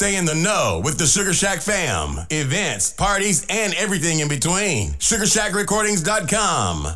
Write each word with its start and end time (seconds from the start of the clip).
Stay 0.00 0.16
in 0.16 0.24
the 0.24 0.34
know 0.34 0.80
with 0.82 0.96
the 0.96 1.04
Sugar 1.04 1.34
Shack 1.34 1.60
fam. 1.60 2.26
Events, 2.30 2.90
parties, 2.90 3.44
and 3.50 3.74
everything 3.74 4.20
in 4.20 4.28
between. 4.28 4.92
SugarShackRecordings.com. 4.92 6.88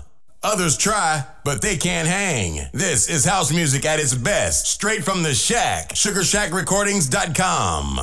Others 0.42 0.78
try, 0.78 1.26
but 1.44 1.60
they 1.60 1.76
can't 1.76 2.08
hang. 2.08 2.66
This 2.72 3.10
is 3.10 3.26
house 3.26 3.52
music 3.52 3.84
at 3.84 4.00
its 4.00 4.14
best, 4.14 4.68
straight 4.68 5.04
from 5.04 5.22
the 5.22 5.34
shack. 5.34 5.90
SugarShackRecordings.com. 5.90 8.00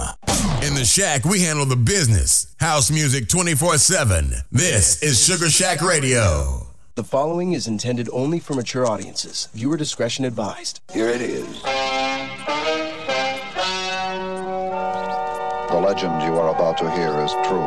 In 0.62 0.76
the 0.76 0.86
shack, 0.86 1.26
we 1.26 1.42
handle 1.42 1.66
the 1.66 1.76
business. 1.76 2.54
House 2.60 2.92
music 2.92 3.28
24 3.28 3.80
7. 3.80 4.36
This 4.52 5.02
is 5.02 5.26
Sugar 5.26 5.50
Shack 5.50 5.82
Radio. 5.82 6.68
The 6.94 7.04
following 7.04 7.54
is 7.54 7.66
intended 7.66 8.08
only 8.14 8.40
for 8.40 8.54
mature 8.54 8.86
audiences. 8.86 9.50
Viewer 9.56 9.78
discretion 9.78 10.26
advised. 10.26 10.80
Here 10.94 11.10
it 11.10 11.22
is. 11.22 11.64
The 15.72 15.80
legend 15.80 16.22
you 16.24 16.38
are 16.38 16.54
about 16.54 16.78
to 16.80 16.92
hear 16.92 17.18
is 17.22 17.32
true. 17.48 17.64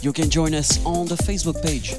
You 0.03 0.13
can 0.13 0.29
join 0.29 0.53
us 0.53 0.85
on 0.85 1.07
the 1.07 1.15
Facebook 1.15 1.65
page 1.65 1.95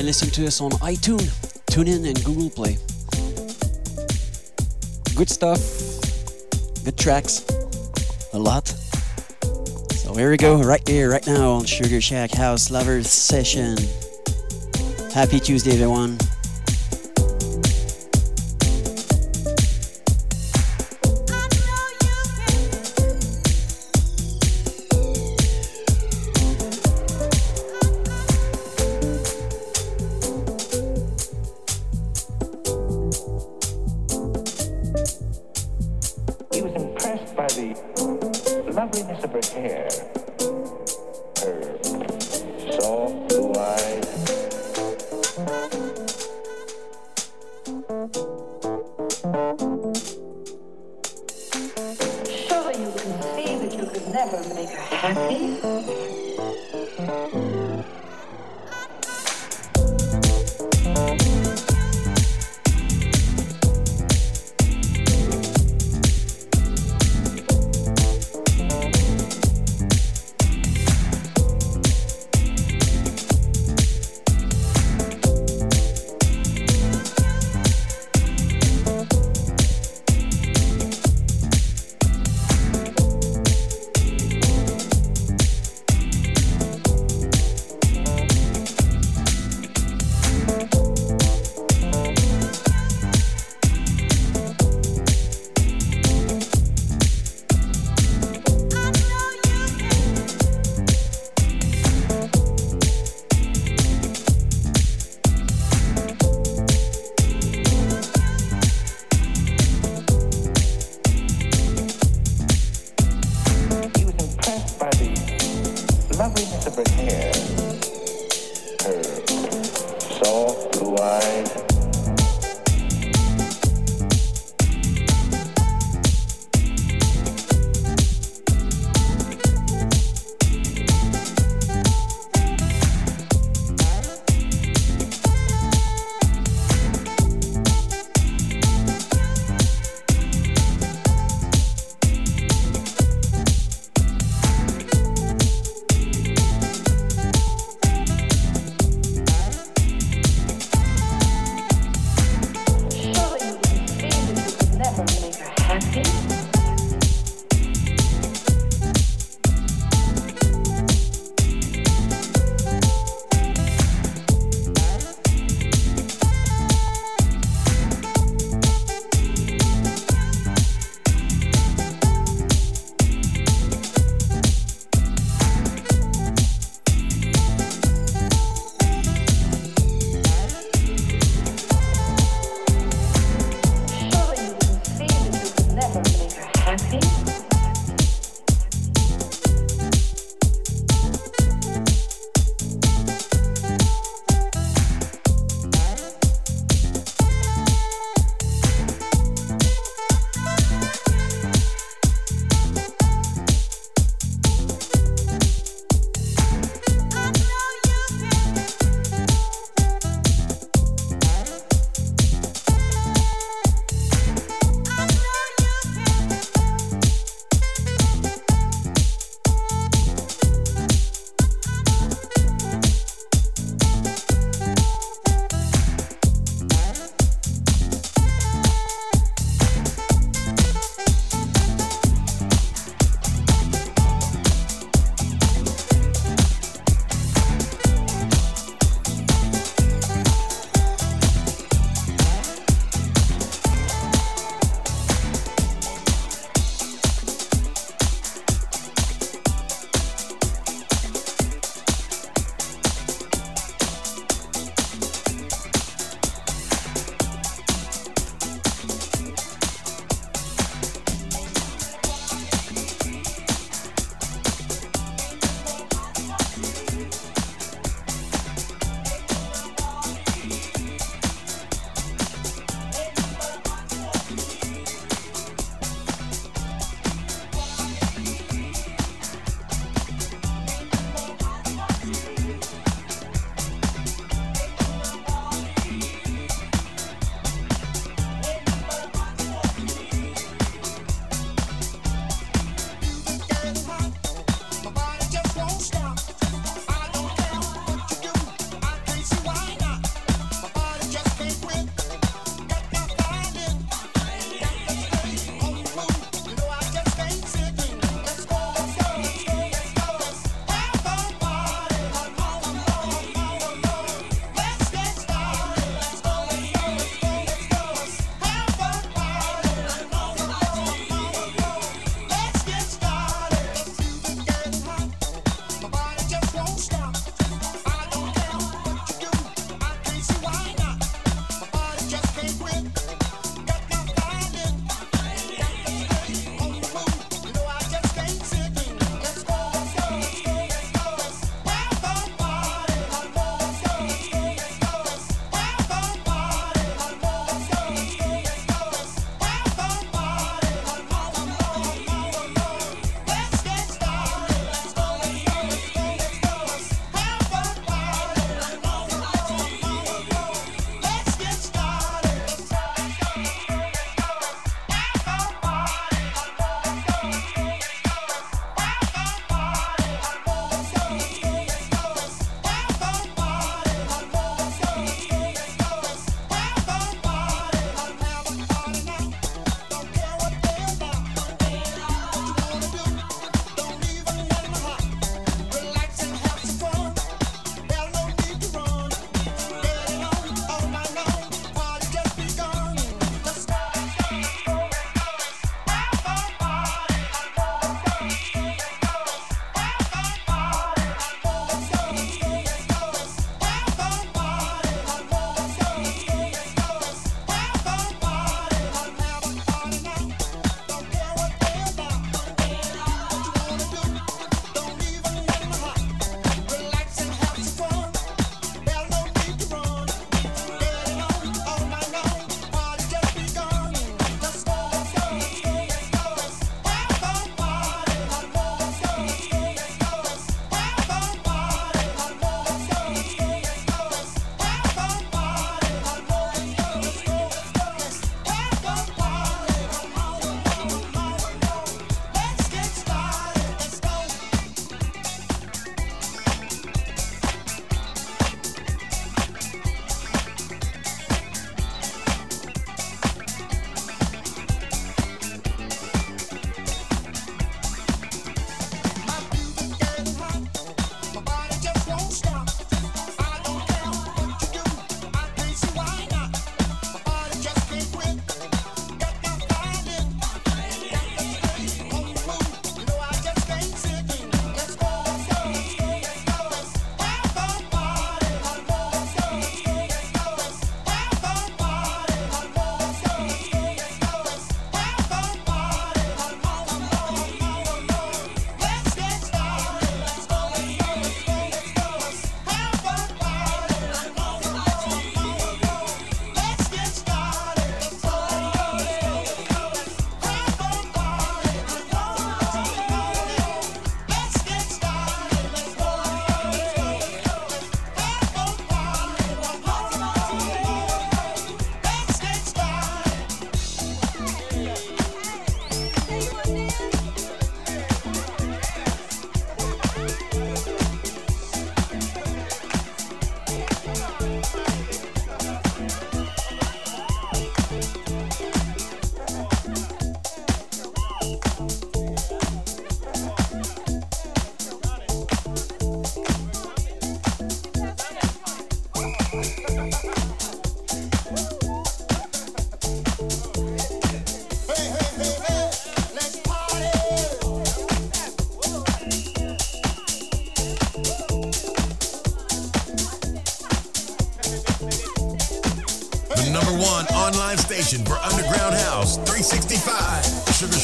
Can 0.00 0.06
listen 0.06 0.30
to 0.30 0.46
us 0.46 0.62
on 0.62 0.70
iTunes, 0.80 1.28
TuneIn, 1.66 2.08
and 2.08 2.24
Google 2.24 2.48
Play. 2.48 2.78
Good 5.14 5.28
stuff, 5.28 5.60
good 6.86 6.96
tracks, 6.96 7.44
a 8.32 8.38
lot. 8.38 8.66
So 9.92 10.14
here 10.14 10.30
we 10.30 10.38
go, 10.38 10.62
right 10.62 10.80
here, 10.88 11.10
right 11.10 11.26
now 11.26 11.50
on 11.50 11.66
Sugar 11.66 12.00
Shack 12.00 12.30
House 12.30 12.70
Lovers 12.70 13.10
Session. 13.10 13.76
Happy 15.12 15.38
Tuesday, 15.38 15.74
everyone. 15.74 16.16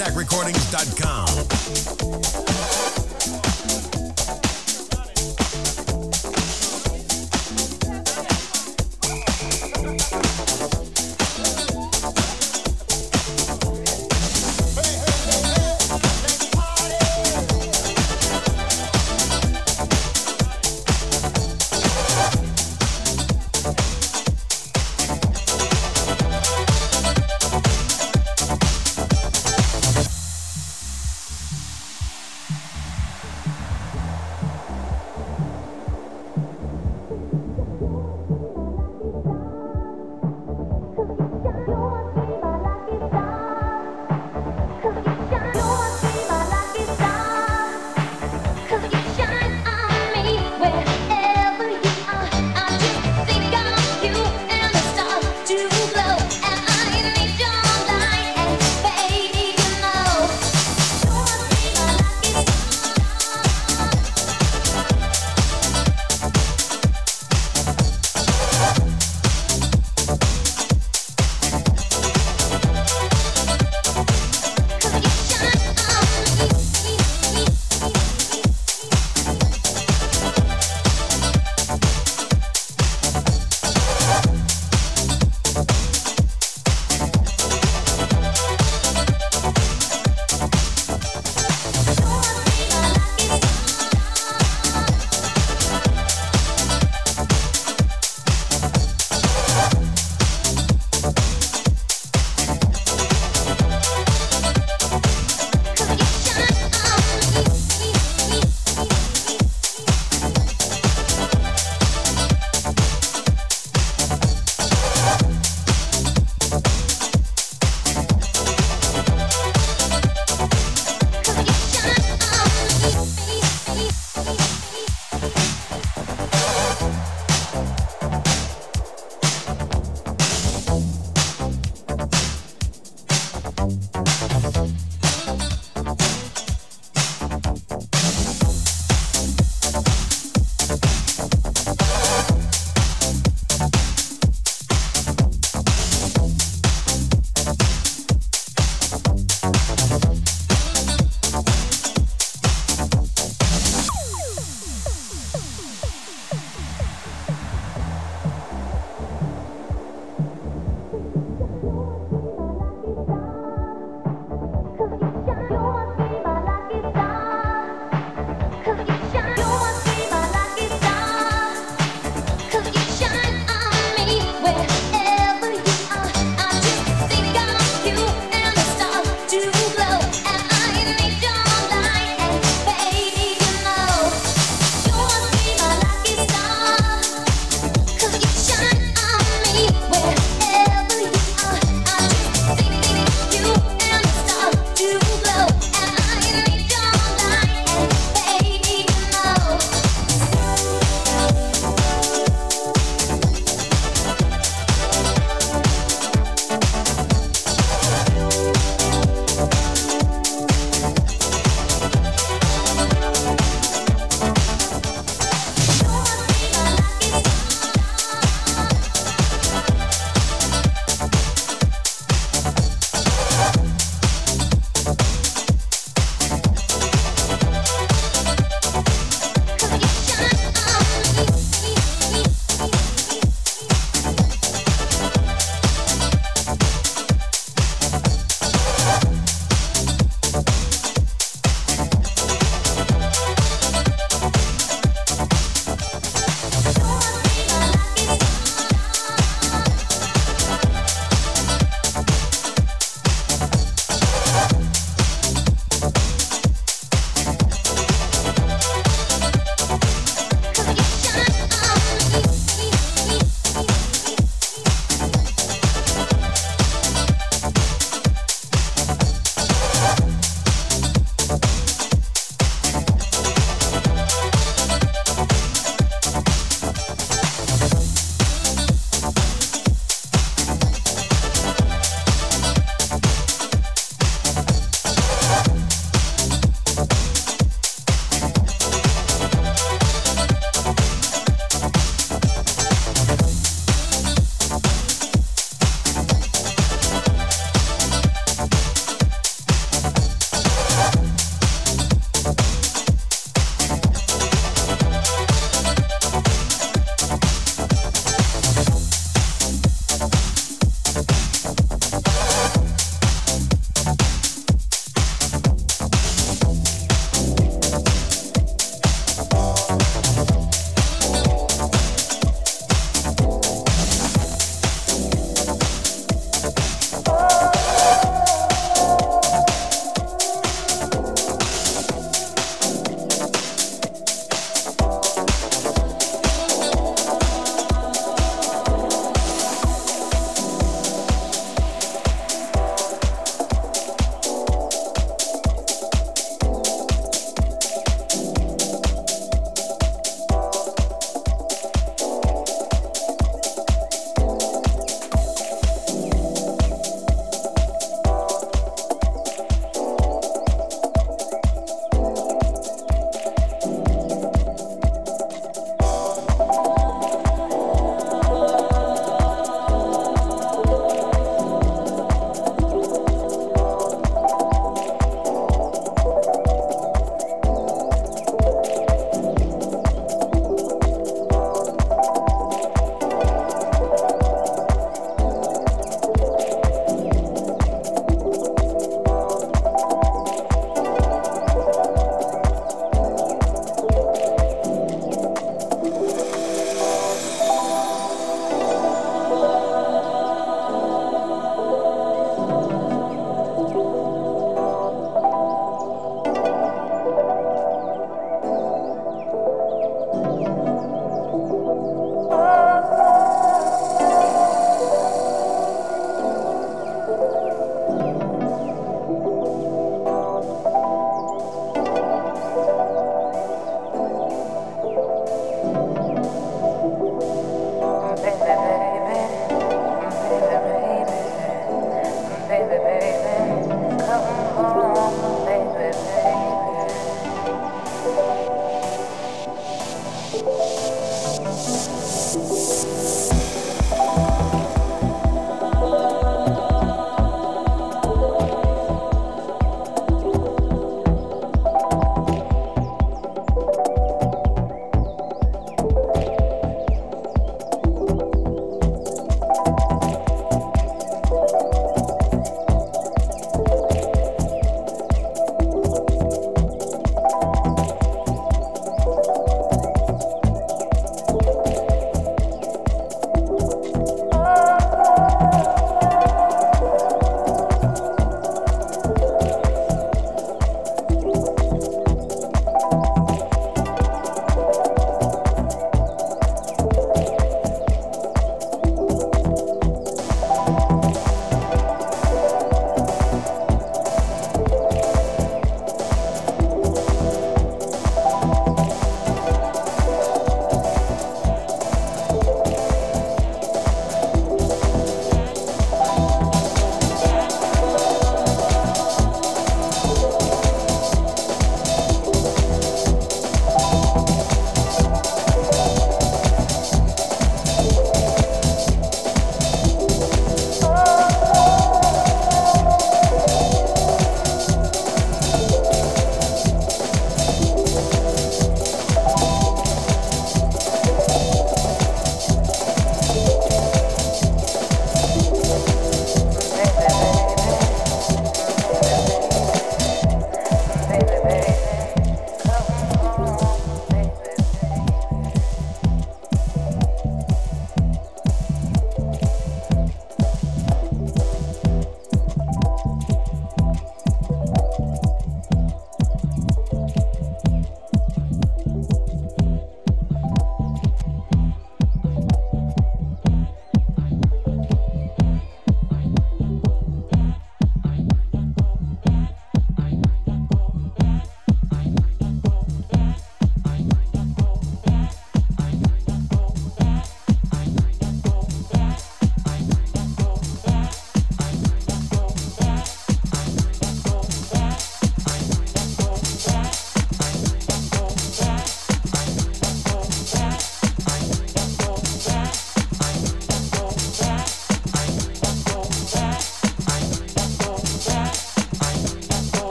SugarShackRecordings.com. 0.00 1.49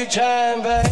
you 0.00 0.06
time, 0.06 0.62
baby. 0.62 0.89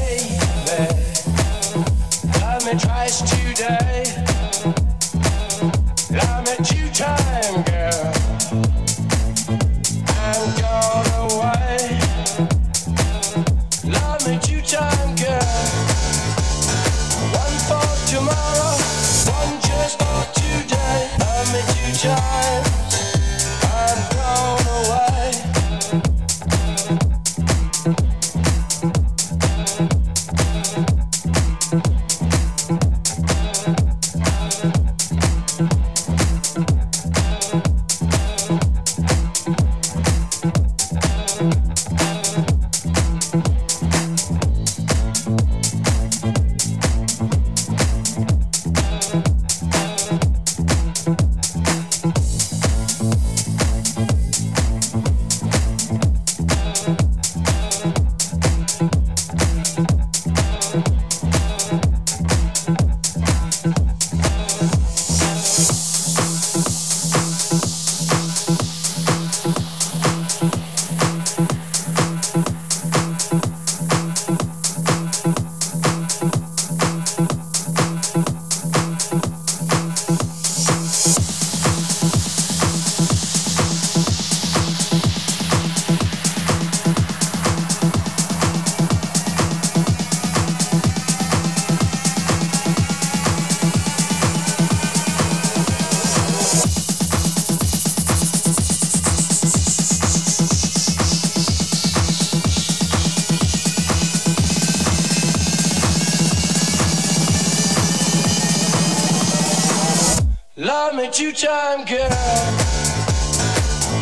Love 110.69 110.97
me 110.97 111.09
two 111.11 111.33
time, 111.33 111.83
girl. 111.87 112.11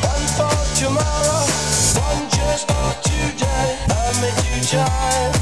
One 0.02 0.26
for 0.34 0.50
tomorrow, 0.74 1.46
one 1.94 2.28
just 2.28 2.66
for 2.66 2.92
today. 3.04 3.78
Love 3.88 4.20
me 4.20 4.30
two 4.42 4.76
times. 4.76 5.35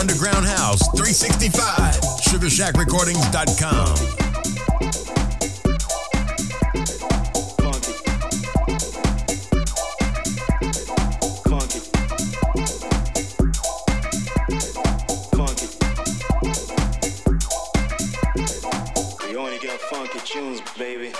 Underground 0.00 0.46
House 0.46 0.80
365. 0.96 2.00
SugarShackRecordings.com. 2.24 4.20
Tunes, 20.24 20.60
baby. 20.78 21.12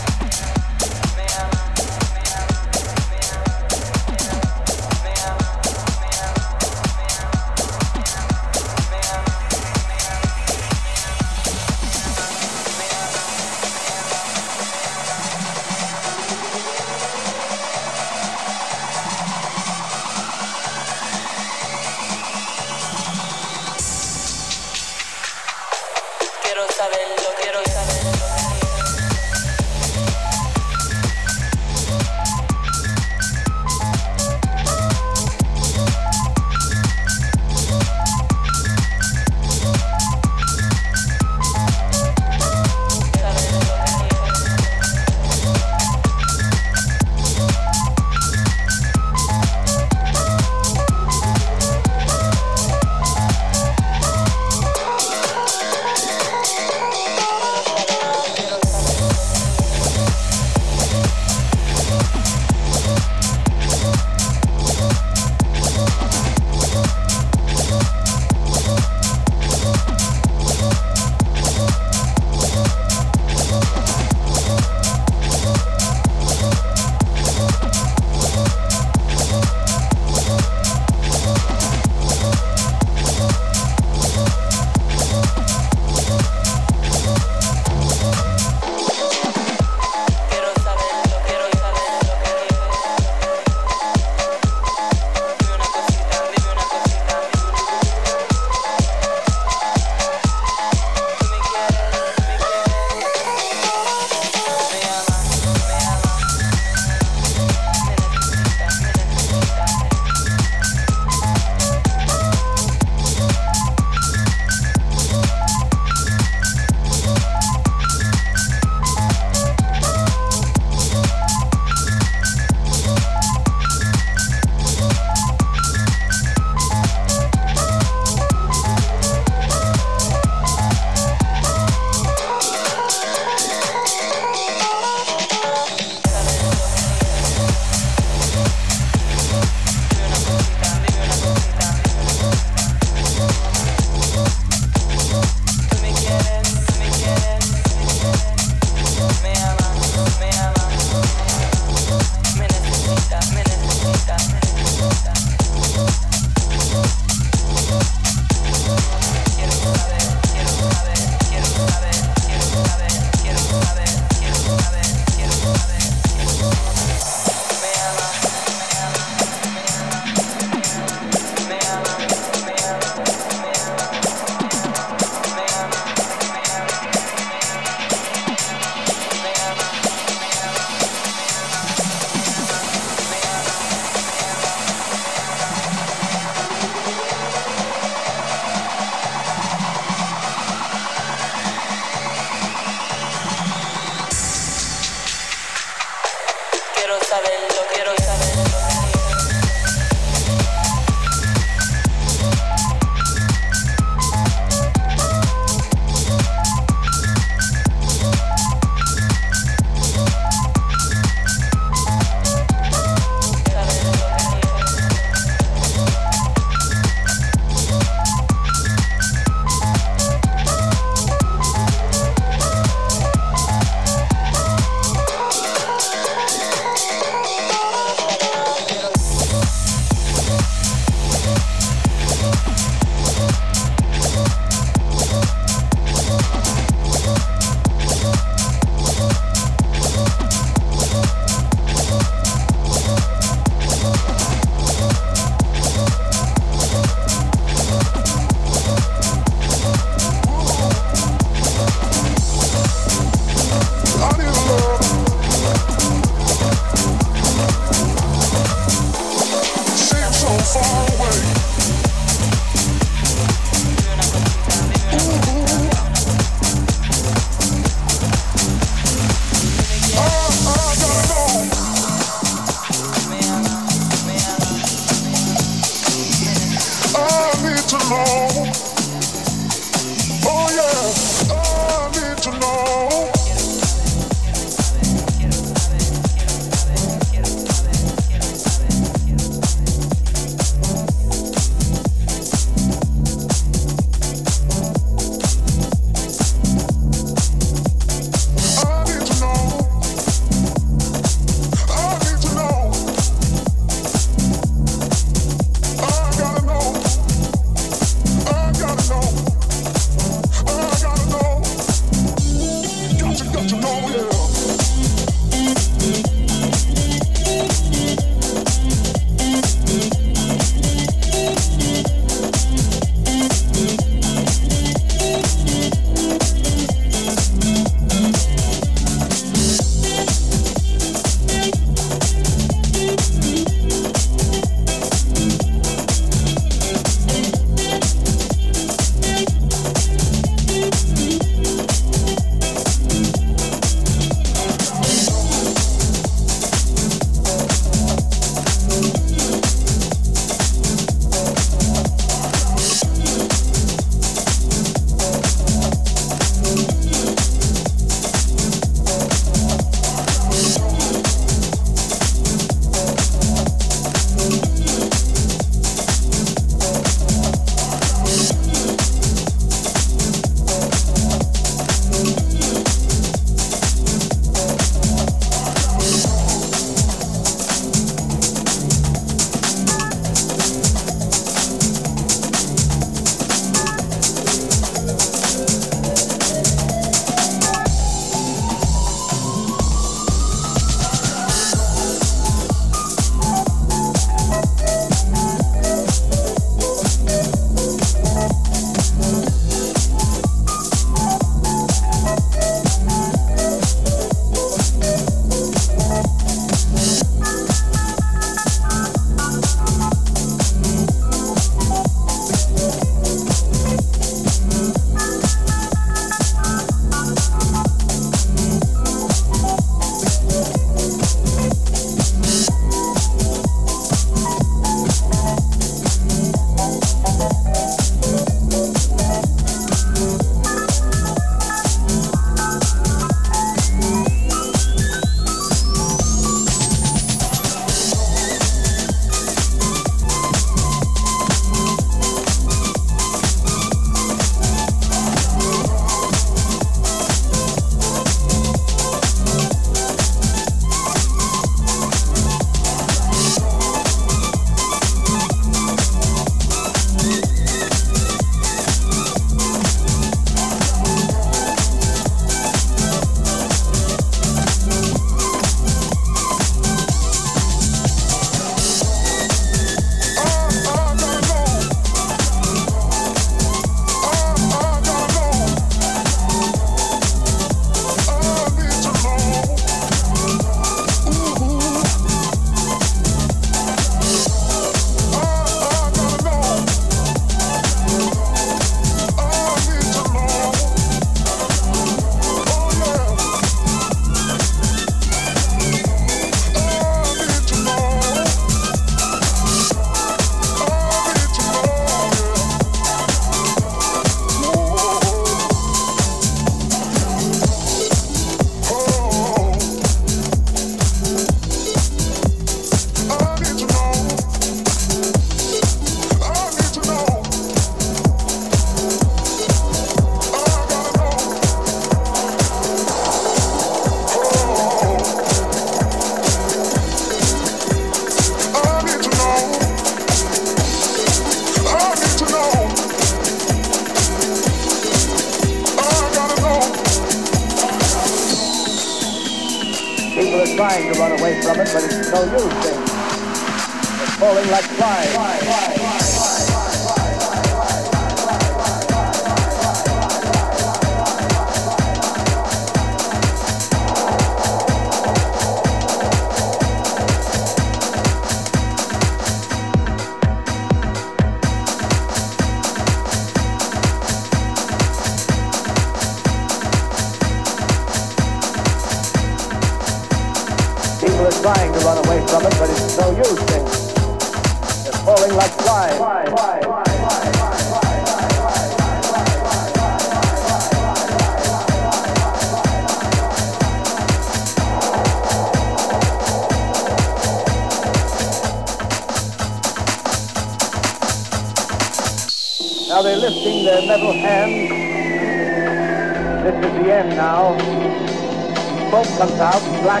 Comes 599.18 599.40
out, 599.40 599.60
black 599.82 600.00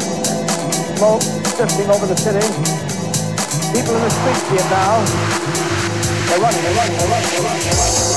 smoke 0.94 1.20
drifting 1.56 1.90
over 1.90 2.06
the 2.06 2.14
city. 2.14 2.38
People 3.74 3.96
in 3.96 4.02
the 4.02 4.10
streets 4.10 4.52
it 4.52 4.70
now. 4.70 5.02
They're 6.28 6.38
running, 6.38 6.62
they're 6.62 6.74
running, 6.76 6.96
they're 6.98 7.08
running, 7.10 7.30
they're 7.30 7.42
running. 7.42 7.64
They're 7.64 7.74
running. 7.74 8.07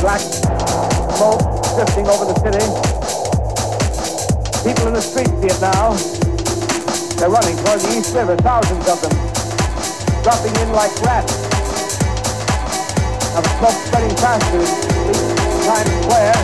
Black 0.00 0.20
smoke 1.16 1.42
drifting 1.74 2.06
over 2.06 2.26
the 2.26 2.36
city. 2.42 2.64
People 4.66 4.88
in 4.88 4.94
the 4.94 5.02
streets 5.02 5.32
see 5.40 5.50
it 5.50 5.60
now. 5.60 5.94
They're 7.18 7.30
running 7.30 7.56
toward 7.62 7.80
the 7.80 7.90
East 7.98 8.14
River, 8.14 8.36
thousands 8.36 8.86
of 8.88 8.98
them, 9.02 9.14
dropping 10.22 10.54
in 10.62 10.72
like 10.72 10.94
rats. 11.02 11.34
Now 13.34 13.40
the 13.40 13.52
smoke 13.58 13.78
spreading 13.86 14.16
faster. 14.18 14.58
Reaches 14.58 15.66
Times 15.66 15.92
Square. 16.02 16.38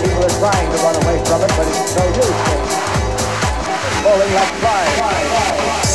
People 0.00 0.22
are 0.24 0.36
trying 0.38 0.68
to 0.70 0.78
run 0.84 0.96
away 1.02 1.16
from 1.24 1.42
it, 1.42 1.52
but 1.56 1.66
it's 1.66 1.96
no 1.96 2.04
use 2.16 2.78
falling 4.02 4.34
like 4.34 4.54
flies. 4.60 5.87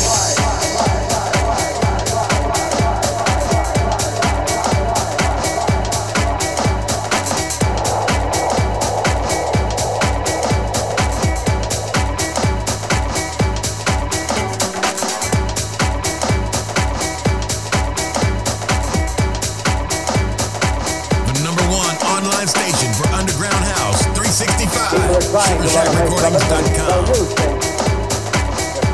They're 25.64 25.80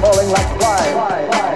falling 0.01 0.31
like 0.31 0.61
flies. 0.61 1.50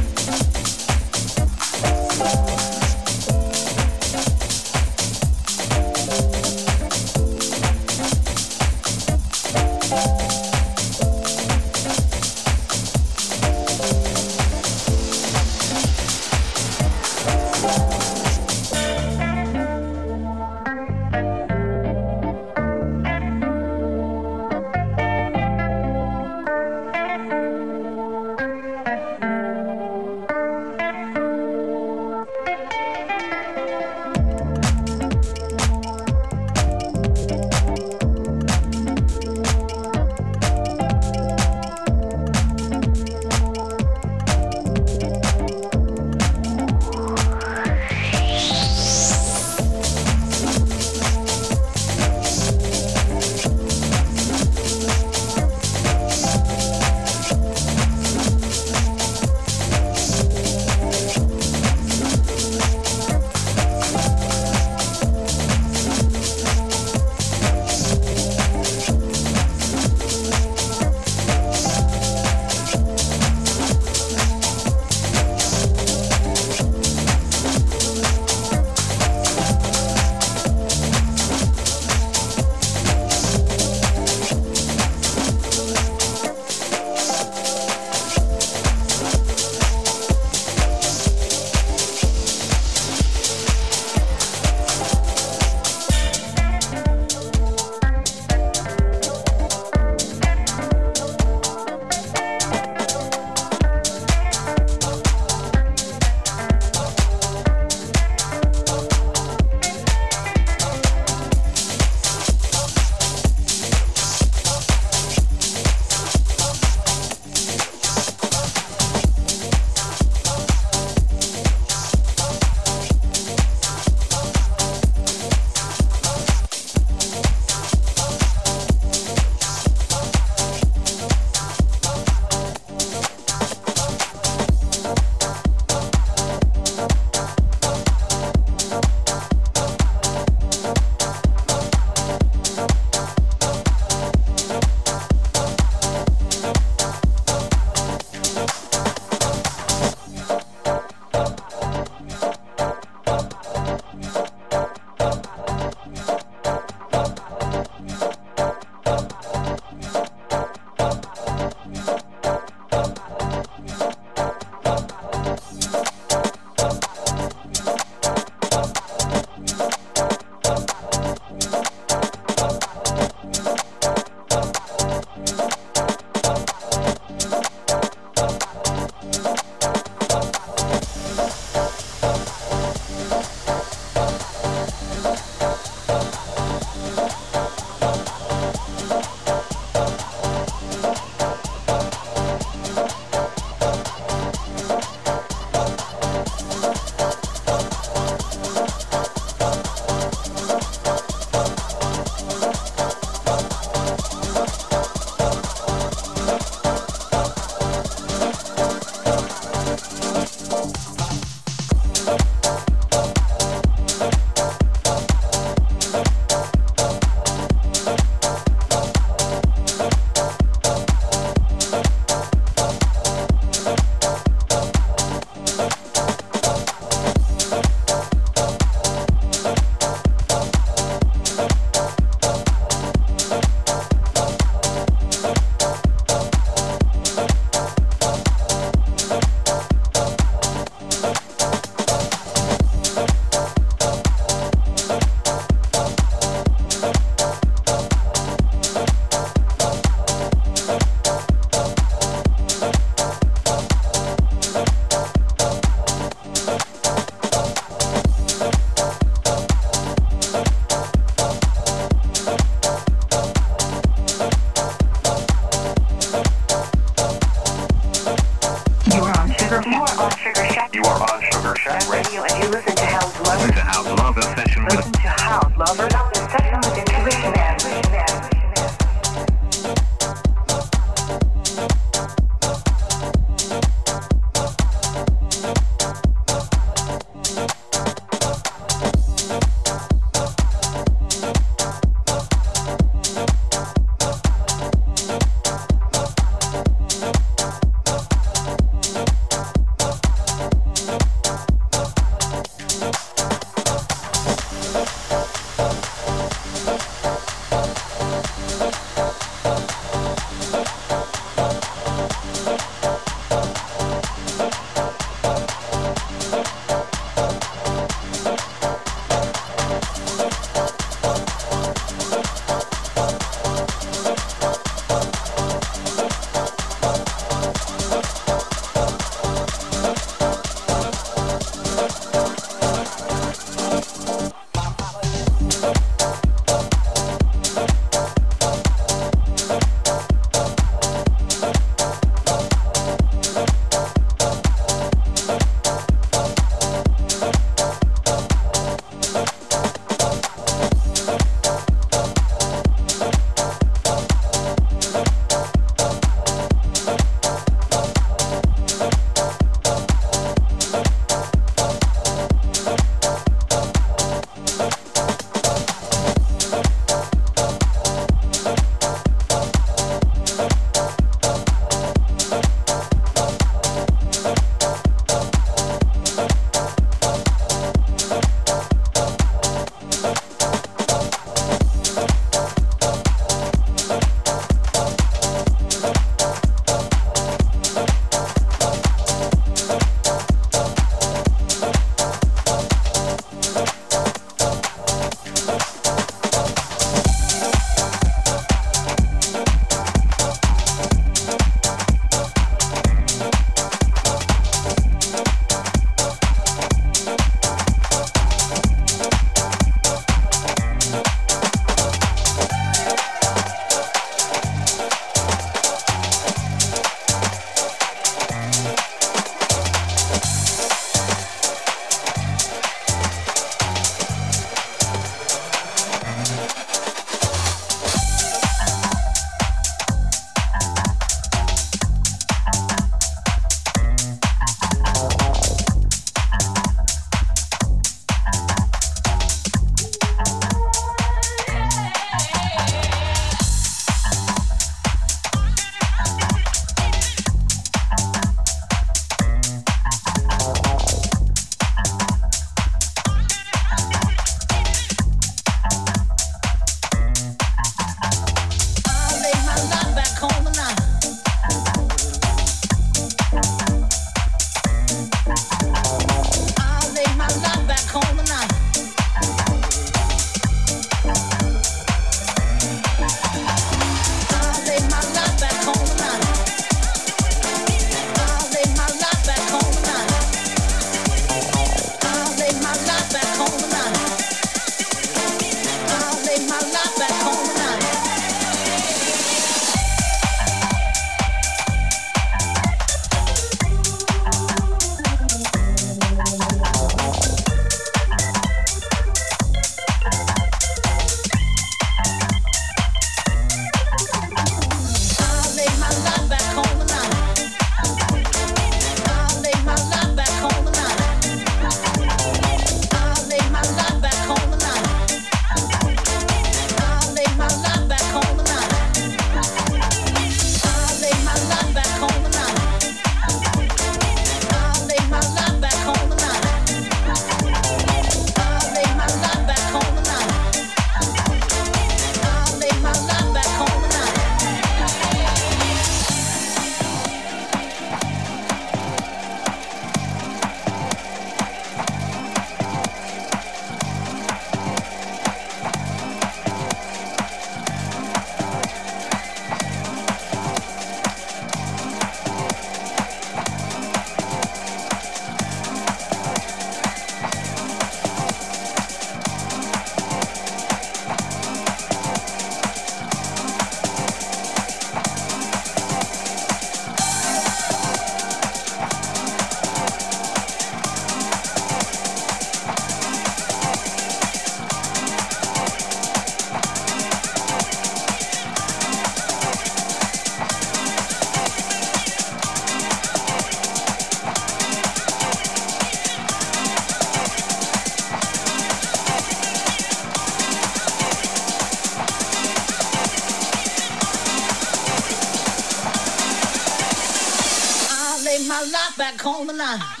alive. 599.51 600.00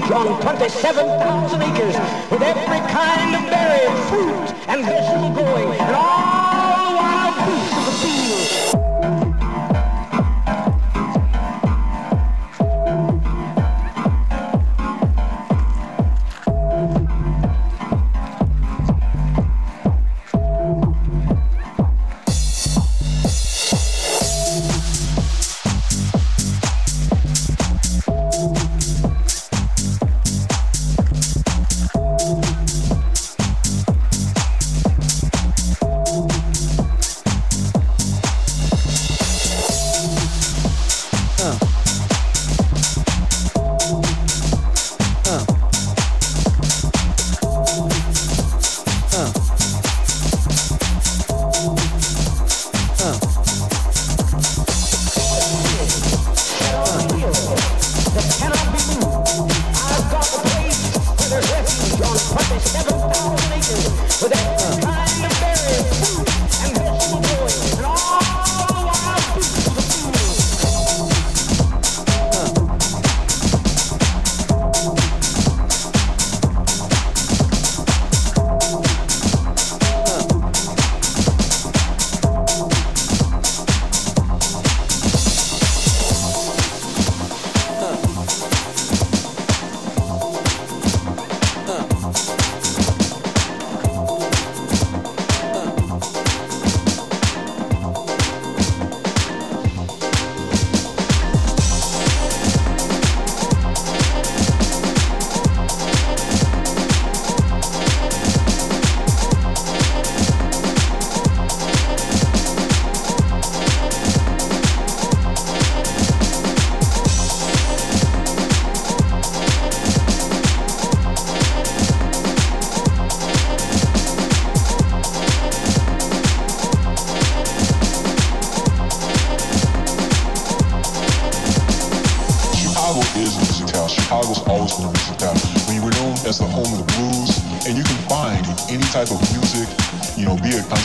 refuge 0.00 0.10
on 0.12 0.40
27,000 0.42 1.62
acres 1.62 1.96
with 2.30 2.42
every 2.42 2.80
kind 2.92 3.34
of 3.34 3.50
berry, 3.50 3.86
fruit, 4.08 4.68
and 4.68 4.84
vegetable 4.84 5.30
growing, 5.30 5.78
and 5.80 5.94
all 5.94 6.25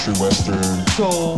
country, 0.02 0.22
western, 0.22 0.88
soul, 0.88 1.38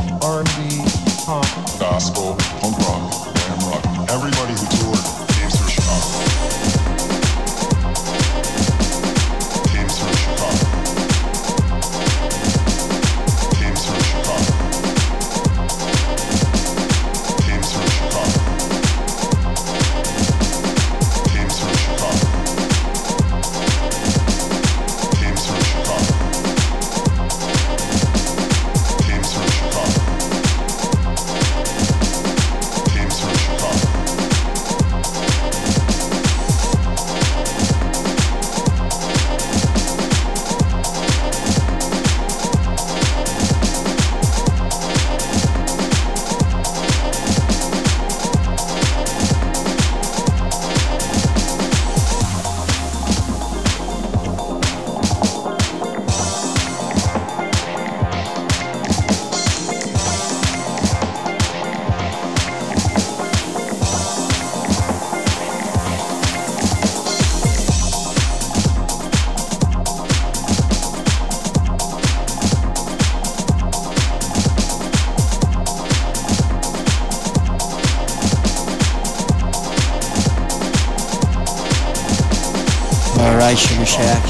Alright, 83.23 83.57
Sugar 83.57 83.85
Shack. 83.85 84.21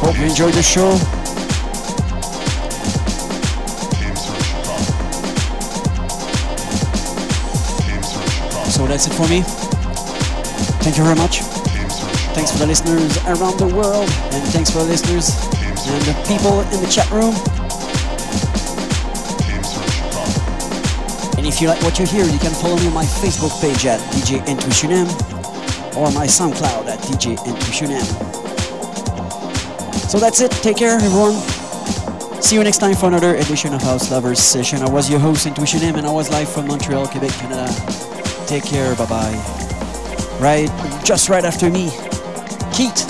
Hope 0.00 0.16
you 0.16 0.26
enjoyed 0.26 0.54
the 0.54 0.62
show. 0.62 0.96
So 8.70 8.86
that's 8.86 9.08
it 9.08 9.14
for 9.14 9.26
me. 9.26 9.42
Thank 10.84 10.96
you 10.96 11.02
very 11.02 11.16
much. 11.16 11.40
Thanks 12.34 12.52
for 12.52 12.58
the 12.58 12.66
listeners 12.68 13.18
around 13.24 13.58
the 13.58 13.66
world, 13.66 14.08
and 14.32 14.44
thanks 14.52 14.70
for 14.70 14.78
the 14.78 14.84
listeners 14.84 15.30
and 15.88 16.02
the 16.02 16.14
people 16.28 16.60
in 16.60 16.80
the 16.80 16.88
chat 16.88 17.10
room. 17.10 17.34
If 21.58 21.62
you 21.62 21.68
like 21.68 21.82
what 21.82 21.98
you 21.98 22.06
hear, 22.06 22.24
you 22.24 22.38
can 22.38 22.52
follow 22.52 22.76
me 22.76 22.86
on 22.86 22.94
my 22.94 23.04
Facebook 23.04 23.50
page 23.60 23.84
at 23.84 23.98
DJ 24.12 24.46
Intuition 24.46 24.92
M 24.92 25.08
or 25.98 26.08
my 26.12 26.24
SoundCloud 26.24 26.86
at 26.86 27.00
DJ 27.00 27.36
Intuition 27.44 27.90
M. 27.90 28.04
So 30.06 30.20
that's 30.20 30.40
it. 30.40 30.52
Take 30.52 30.76
care, 30.76 30.94
everyone. 30.94 31.32
See 32.40 32.54
you 32.54 32.62
next 32.62 32.78
time 32.78 32.94
for 32.94 33.06
another 33.06 33.34
edition 33.34 33.74
of 33.74 33.82
House 33.82 34.08
Lovers 34.08 34.38
Session. 34.38 34.82
I 34.82 34.88
was 34.88 35.10
your 35.10 35.18
host, 35.18 35.46
Intuition 35.46 35.82
M, 35.82 35.96
and 35.96 36.06
I 36.06 36.12
was 36.12 36.30
live 36.30 36.48
from 36.48 36.68
Montreal, 36.68 37.08
Quebec, 37.08 37.32
Canada. 37.32 37.66
Take 38.46 38.62
care. 38.62 38.94
Bye 38.94 39.06
bye. 39.06 40.38
Right, 40.38 40.70
just 41.04 41.28
right 41.28 41.44
after 41.44 41.68
me, 41.68 41.90
Keith 42.72 43.02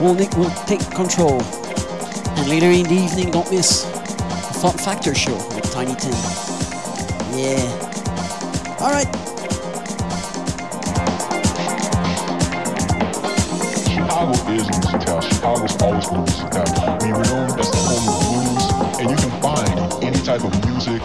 will, 0.00 0.14
will 0.14 0.50
take 0.64 0.80
control. 0.92 1.42
And 1.42 2.48
later 2.48 2.70
in 2.70 2.84
the 2.84 2.94
evening, 2.94 3.30
don't 3.30 3.50
miss 3.50 3.82
the 3.82 4.58
Fun 4.58 4.78
Factor 4.78 5.14
show 5.14 5.36
with 5.54 5.70
Tiny 5.70 5.94
Tim. 5.96 6.45
Yeah. 7.36 7.60
All 8.80 8.90
right. 8.92 9.04
Chicago 13.84 14.32
is 14.32 14.64
music 14.70 15.00
town. 15.04 15.20
Chicago's 15.20 15.76
always 15.82 16.08
been 16.08 16.16
a 16.16 16.22
music 16.22 16.50
town. 16.50 16.98
When 16.98 17.08
you 17.08 17.14
were 17.14 17.24
known 17.24 17.60
as 17.60 17.70
the 17.70 17.76
home 17.76 18.08
of 18.08 18.16
blues, 18.24 18.64
and 19.00 19.10
you 19.10 19.16
can 19.16 19.40
find 19.42 20.02
any 20.02 20.18
type 20.24 20.44
of 20.44 20.64
music, 20.64 21.02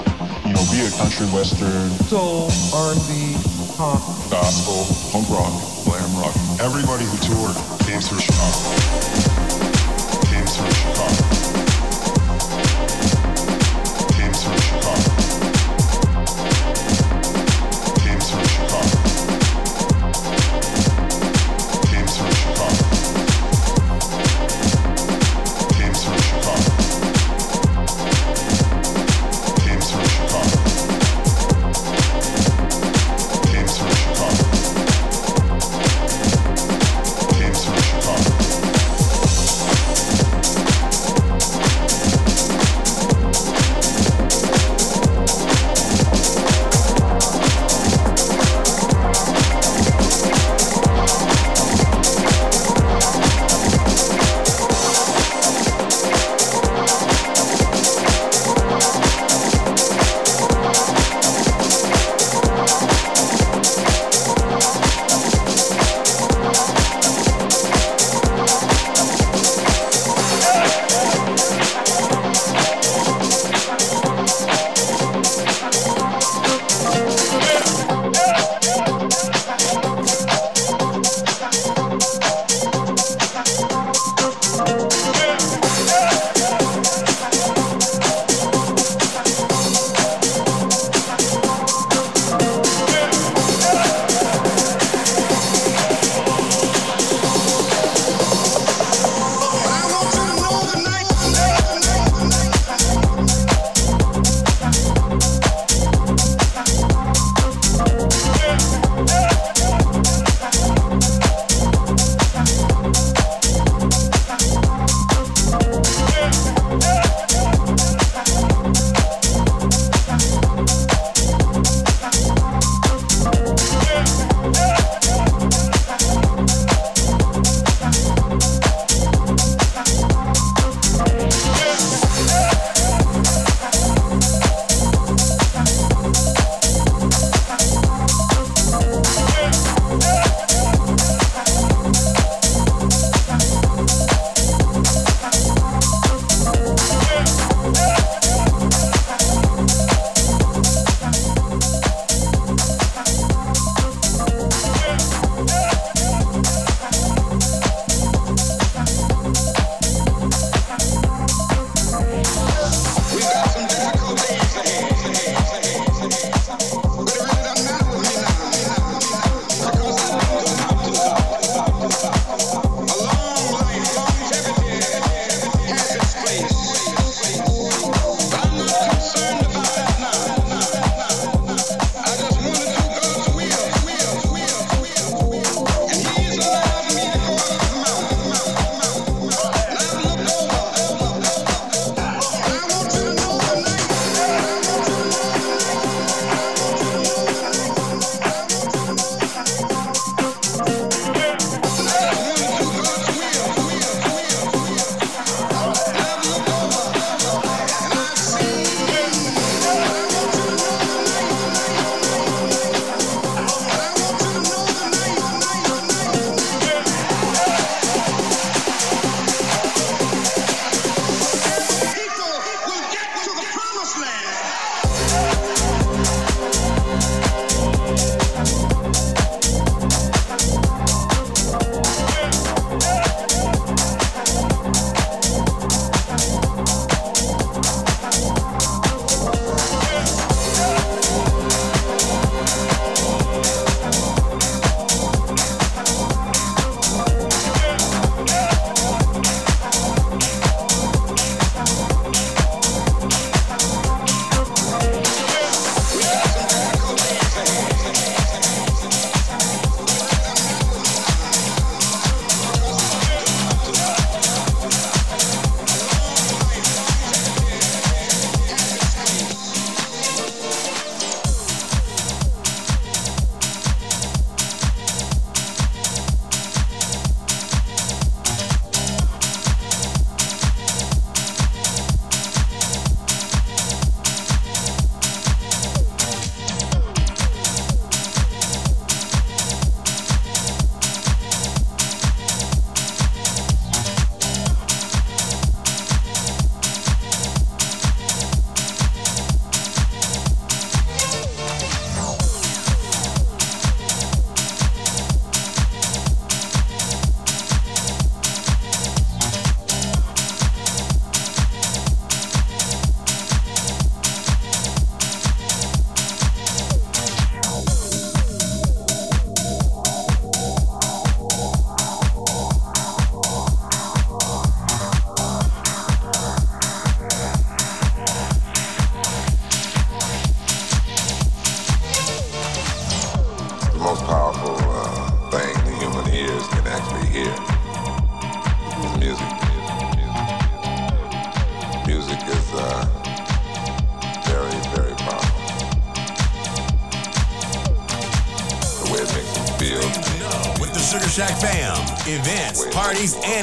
you 0.48 0.54
know, 0.54 0.64
be 0.72 0.80
it 0.80 0.94
country, 0.96 1.28
western, 1.36 1.90
soul, 2.08 2.48
R&B, 2.74 3.36
pop, 3.76 4.00
gospel, 4.32 4.88
punk 5.12 5.28
rock, 5.28 5.52
glam 5.84 6.16
rock. 6.16 6.34
Everybody 6.62 7.04
who 7.12 7.18
toured 7.28 7.58
came 7.84 8.00
through 8.00 8.22
Chicago. 8.22 9.41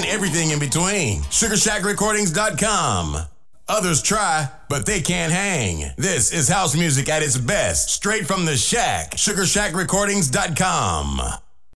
Everything 0.08 0.50
in 0.50 0.58
between. 0.58 1.22
SugarShackRecordings.com. 1.22 3.16
Others 3.68 4.02
try, 4.02 4.50
but 4.68 4.84
they 4.86 5.00
can't 5.00 5.32
hang. 5.32 5.92
This 5.98 6.32
is 6.32 6.48
house 6.48 6.74
music 6.74 7.08
at 7.08 7.22
its 7.22 7.36
best, 7.36 7.90
straight 7.90 8.26
from 8.26 8.46
the 8.46 8.56
shack. 8.56 9.12
SugarShackRecordings.com. 9.12 11.20